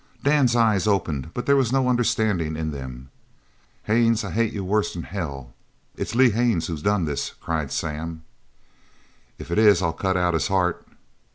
[0.23, 3.11] Dan's eyes opened but there was no understanding in them.
[3.83, 5.53] "Haines, I hate you worse'n hell!"
[5.95, 8.23] "It's Lee Haines who done this!" cried Sam.
[9.37, 10.87] "If it is, I'll cut out his heart!"